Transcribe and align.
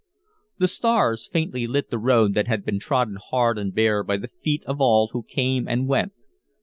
The 0.57 0.67
stars 0.67 1.29
faintly 1.31 1.67
lit 1.67 1.91
the 1.91 1.99
road 1.99 2.33
that 2.33 2.47
had 2.47 2.65
been 2.65 2.79
trodden 2.79 3.19
hard 3.29 3.59
and 3.59 3.71
bare 3.71 4.01
by 4.01 4.17
the 4.17 4.31
feet 4.43 4.63
of 4.65 4.81
all 4.81 5.09
who 5.11 5.21
came 5.21 5.67
and 5.67 5.87
went. 5.87 6.11